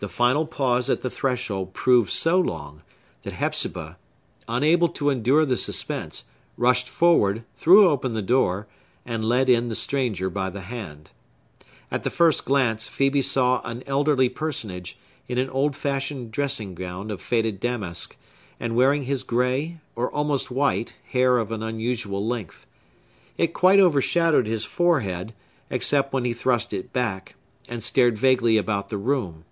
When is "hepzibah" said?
3.34-3.96